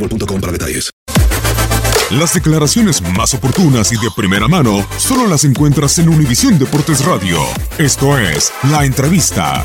[0.00, 0.90] boostmobile.com para detalles.
[2.10, 7.38] Las declaraciones más oportunas y de primera mano solo las encuentras en Univisión Deportes Radio.
[7.78, 9.64] Esto es La Entrevista.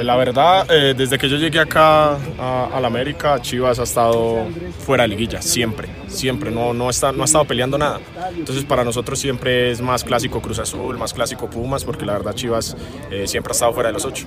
[0.00, 4.46] Pues la verdad, eh, desde que yo llegué acá a, la América, Chivas ha estado
[4.86, 8.00] fuera de liguilla, siempre, siempre, no, no, está, no ha estado peleando nada.
[8.34, 12.32] Entonces para nosotros siempre es más clásico Cruz Azul, más clásico Pumas, porque la verdad
[12.32, 12.76] Chivas
[13.10, 14.26] eh, siempre ha estado fuera de los ocho.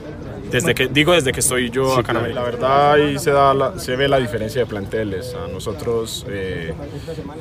[0.53, 2.39] Desde que, digo desde que estoy yo acá en América.
[2.39, 5.33] La verdad ahí se, da la- se ve la diferencia de planteles.
[5.35, 6.73] A nosotros eh,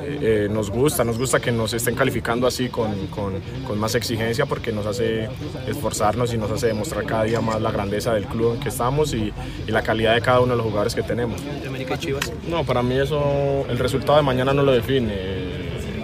[0.01, 3.95] eh, eh, nos gusta, nos gusta que nos estén calificando así con, con- con más
[3.95, 5.29] exigencia porque nos hace
[5.67, 9.13] esforzarnos y nos hace demostrar cada día más la grandeza del club en que estamos
[9.13, 9.31] y,
[9.67, 11.39] y la calidad de cada uno de los jugadores que tenemos.
[11.67, 12.31] América y Chivas.
[12.47, 15.13] No, para mí eso, el resultado de mañana no lo define.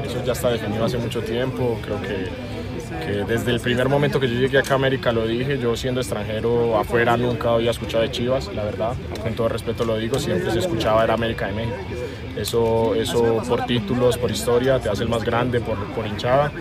[0.05, 1.79] Eso ya está definido hace mucho tiempo.
[1.83, 2.27] Creo que,
[3.05, 5.57] que desde el primer momento que yo llegué acá a América lo dije.
[5.59, 8.93] Yo siendo extranjero afuera nunca había escuchado de Chivas, la verdad.
[9.21, 11.77] Con todo respeto lo digo, siempre se escuchaba era América de México.
[12.35, 16.51] Eso, eso por títulos, por historia, te hace el más grande, por, por hinchada.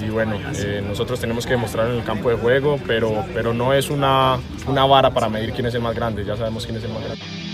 [0.00, 3.72] Y bueno, eh, nosotros tenemos que demostrar en el campo de juego, pero, pero no
[3.72, 6.24] es una, una vara para medir quién es el más grande.
[6.24, 7.53] Ya sabemos quién es el más grande.